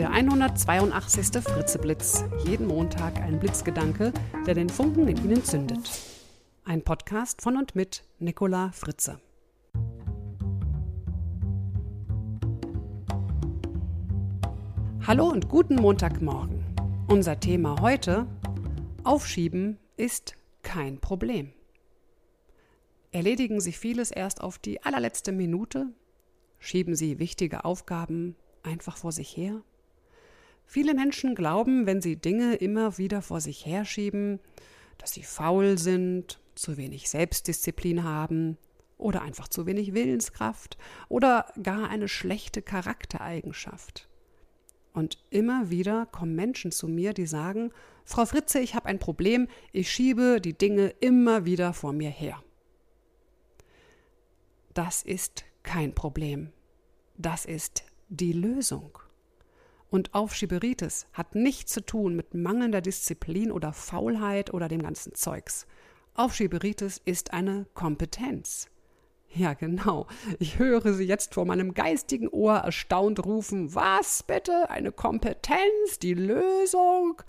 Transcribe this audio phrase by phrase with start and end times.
[0.00, 1.42] Der 182.
[1.42, 2.24] Fritzeblitz.
[2.46, 4.14] Jeden Montag ein Blitzgedanke,
[4.46, 5.90] der den Funken in Ihnen zündet.
[6.64, 9.20] Ein Podcast von und mit Nicola Fritze.
[15.06, 16.64] Hallo und guten Montagmorgen.
[17.06, 18.26] Unser Thema heute:
[19.04, 21.52] Aufschieben ist kein Problem.
[23.12, 25.88] Erledigen Sie vieles erst auf die allerletzte Minute?
[26.58, 29.60] Schieben Sie wichtige Aufgaben einfach vor sich her?
[30.72, 34.38] Viele Menschen glauben, wenn sie Dinge immer wieder vor sich herschieben,
[34.98, 38.56] dass sie faul sind, zu wenig Selbstdisziplin haben
[38.96, 40.78] oder einfach zu wenig Willenskraft
[41.08, 44.08] oder gar eine schlechte Charaktereigenschaft.
[44.92, 47.72] Und immer wieder kommen Menschen zu mir, die sagen,
[48.04, 52.40] Frau Fritze, ich habe ein Problem, ich schiebe die Dinge immer wieder vor mir her.
[54.72, 56.52] Das ist kein Problem.
[57.18, 59.00] Das ist die Lösung.
[59.90, 65.66] Und Aufschieberitis hat nichts zu tun mit mangelnder Disziplin oder Faulheit oder dem ganzen Zeugs.
[66.14, 68.68] Aufschieberitis ist eine Kompetenz.
[69.32, 70.06] Ja, genau.
[70.38, 73.74] Ich höre sie jetzt vor meinem geistigen Ohr erstaunt rufen.
[73.74, 74.70] Was bitte?
[74.70, 75.98] Eine Kompetenz?
[76.00, 77.22] Die Lösung?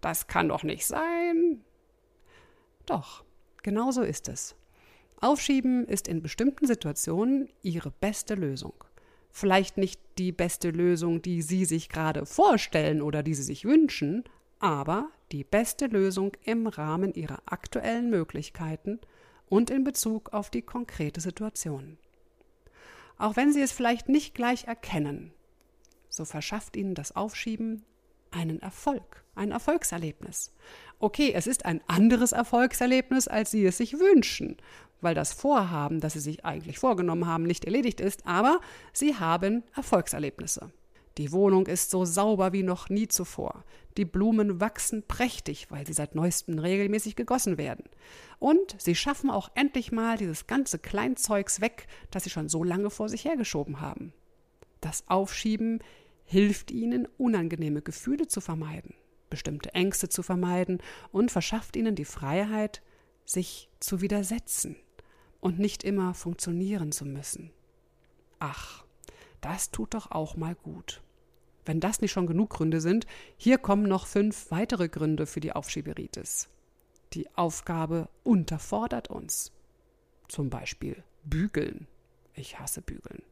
[0.00, 1.64] Das kann doch nicht sein.
[2.86, 3.24] Doch,
[3.62, 4.56] genau so ist es.
[5.20, 8.72] Aufschieben ist in bestimmten Situationen ihre beste Lösung.
[9.38, 14.24] Vielleicht nicht die beste Lösung, die Sie sich gerade vorstellen oder die Sie sich wünschen,
[14.58, 18.98] aber die beste Lösung im Rahmen Ihrer aktuellen Möglichkeiten
[19.48, 21.98] und in Bezug auf die konkrete Situation.
[23.16, 25.32] Auch wenn Sie es vielleicht nicht gleich erkennen,
[26.08, 27.84] so verschafft Ihnen das Aufschieben
[28.32, 30.52] einen Erfolg, ein Erfolgserlebnis.
[30.98, 34.56] Okay, es ist ein anderes Erfolgserlebnis, als Sie es sich wünschen,
[35.00, 38.60] weil das Vorhaben, das Sie sich eigentlich vorgenommen haben, nicht erledigt ist, aber
[38.92, 40.70] Sie haben Erfolgserlebnisse.
[41.18, 43.64] Die Wohnung ist so sauber wie noch nie zuvor.
[43.96, 47.84] Die Blumen wachsen prächtig, weil sie seit neuestem regelmäßig gegossen werden.
[48.38, 52.88] Und sie schaffen auch endlich mal dieses ganze Kleinzeugs weg, das sie schon so lange
[52.88, 54.12] vor sich hergeschoben haben.
[54.80, 55.80] Das Aufschieben
[56.24, 58.94] hilft ihnen, unangenehme Gefühle zu vermeiden,
[59.28, 62.80] bestimmte Ängste zu vermeiden und verschafft ihnen die Freiheit,
[63.24, 64.76] sich zu widersetzen
[65.40, 67.50] und nicht immer funktionieren zu müssen.
[68.38, 68.84] Ach,
[69.40, 71.02] das tut doch auch mal gut.
[71.64, 73.06] Wenn das nicht schon genug Gründe sind,
[73.36, 76.48] hier kommen noch fünf weitere Gründe für die Aufschieberitis.
[77.12, 79.52] Die Aufgabe unterfordert uns.
[80.28, 81.86] Zum Beispiel bügeln.
[82.34, 83.22] Ich hasse bügeln.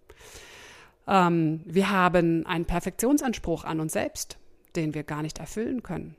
[1.07, 4.39] Ähm, wir haben einen Perfektionsanspruch an uns selbst,
[4.75, 6.17] den wir gar nicht erfüllen können.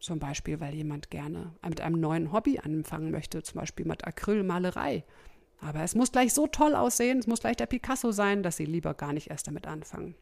[0.00, 5.04] Zum Beispiel, weil jemand gerne mit einem neuen Hobby anfangen möchte, zum Beispiel mit Acrylmalerei.
[5.60, 8.66] Aber es muss gleich so toll aussehen, es muss gleich der Picasso sein, dass sie
[8.66, 10.14] lieber gar nicht erst damit anfangen.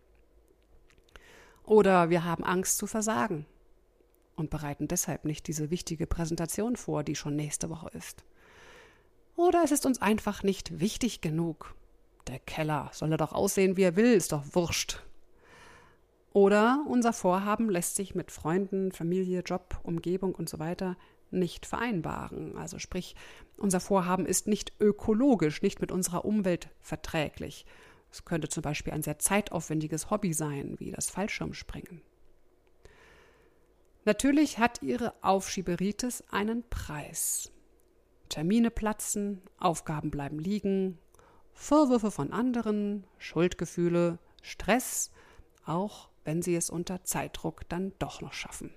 [1.64, 3.46] Oder wir haben Angst zu versagen
[4.36, 8.24] und bereiten deshalb nicht diese wichtige Präsentation vor, die schon nächste Woche ist.
[9.36, 11.74] Oder es ist uns einfach nicht wichtig genug.
[12.26, 15.02] Der Keller soll er doch aussehen, wie er will, ist doch wurscht.
[16.32, 20.96] Oder unser Vorhaben lässt sich mit Freunden, Familie, Job, Umgebung und so weiter
[21.30, 22.56] nicht vereinbaren.
[22.56, 23.16] Also sprich,
[23.56, 27.66] unser Vorhaben ist nicht ökologisch, nicht mit unserer Umwelt verträglich.
[28.10, 32.02] Es könnte zum Beispiel ein sehr zeitaufwendiges Hobby sein, wie das Fallschirmspringen.
[34.04, 37.50] Natürlich hat ihre Aufschieberitis einen Preis.
[38.28, 40.98] Termine platzen, Aufgaben bleiben liegen,
[41.52, 45.12] Vorwürfe von anderen, Schuldgefühle, Stress,
[45.64, 48.70] auch wenn sie es unter Zeitdruck dann doch noch schaffen.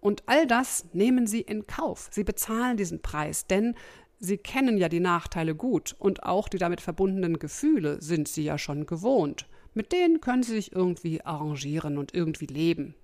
[0.00, 2.08] Und all das nehmen sie in Kauf.
[2.12, 3.74] Sie bezahlen diesen Preis, denn
[4.18, 8.58] sie kennen ja die Nachteile gut und auch die damit verbundenen Gefühle sind sie ja
[8.58, 9.48] schon gewohnt.
[9.74, 12.94] Mit denen können sie sich irgendwie arrangieren und irgendwie leben.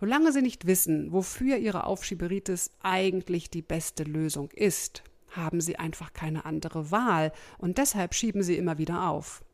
[0.00, 6.12] Solange sie nicht wissen, wofür ihre Aufschieberitis eigentlich die beste Lösung ist, haben sie einfach
[6.12, 9.44] keine andere Wahl und deshalb schieben sie immer wieder auf.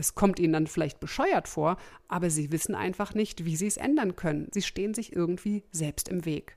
[0.00, 1.76] Es kommt ihnen dann vielleicht bescheuert vor,
[2.08, 4.48] aber sie wissen einfach nicht, wie sie es ändern können.
[4.50, 6.56] Sie stehen sich irgendwie selbst im Weg.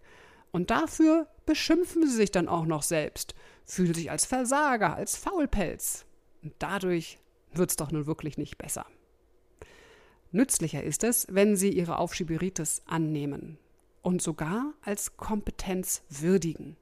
[0.52, 3.36] Und dafür beschimpfen sie sich dann auch noch selbst,
[3.66, 6.06] fühlen sich als Versager, als Faulpelz.
[6.42, 7.20] Und dadurch
[7.54, 8.86] es doch nun wirklich nicht besser.
[10.32, 13.58] Nützlicher ist es, wenn sie ihre Aufschieberitis annehmen
[14.02, 16.78] und sogar als Kompetenz würdigen.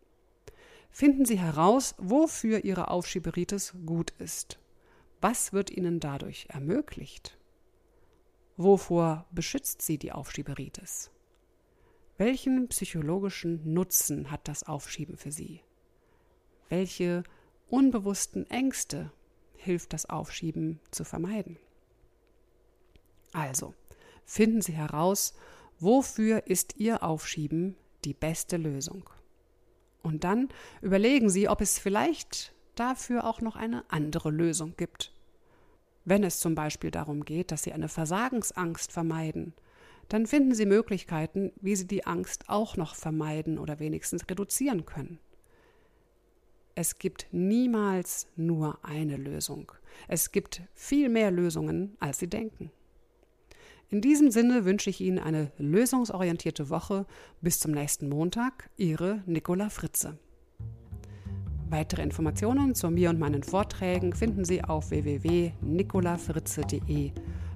[0.92, 4.61] Finden Sie heraus, wofür Ihre Aufschieberitis gut ist.
[5.22, 7.38] Was wird Ihnen dadurch ermöglicht?
[8.58, 11.12] Wovor beschützt Sie die Aufschieberitis?
[12.18, 15.62] Welchen psychologischen Nutzen hat das Aufschieben für Sie?
[16.70, 17.24] Welche
[17.70, 19.12] unbewussten Ängste
[19.56, 21.58] hilft das Aufschieben zu vermeiden?
[23.32, 23.76] Also,
[24.26, 25.36] finden Sie heraus,
[25.80, 27.76] wofür ist Ihr Aufschieben
[28.06, 29.08] die beste Lösung.
[30.02, 30.50] Und dann
[30.82, 35.14] überlegen Sie, ob es vielleicht dafür auch noch eine andere Lösung gibt.
[36.06, 39.54] Wenn es zum Beispiel darum geht, dass Sie eine Versagensangst vermeiden,
[40.10, 45.20] dann finden Sie Möglichkeiten, wie Sie die Angst auch noch vermeiden oder wenigstens reduzieren können.
[46.76, 49.72] Es gibt niemals nur eine Lösung.
[50.08, 52.72] Es gibt viel mehr Lösungen, als Sie denken.
[53.90, 57.06] In diesem Sinne wünsche ich Ihnen eine lösungsorientierte Woche.
[57.42, 60.18] Bis zum nächsten Montag, Ihre Nicola Fritze.
[61.72, 67.12] Weitere Informationen zu mir und meinen Vorträgen finden Sie auf www.nicolafritze.de.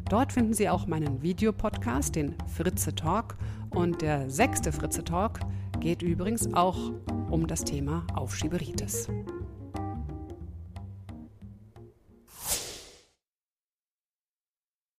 [0.09, 3.35] Dort finden Sie auch meinen Videopodcast, den Fritze Talk.
[3.71, 5.41] Und der sechste Fritze Talk
[5.81, 6.93] geht übrigens auch
[7.29, 9.09] um das Thema Aufschieberitis.